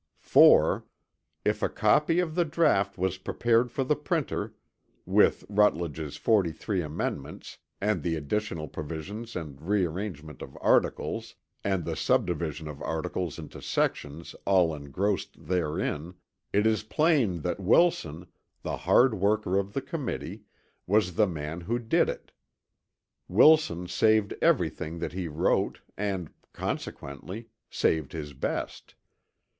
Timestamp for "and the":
7.79-8.15, 9.35-9.63, 11.63-11.95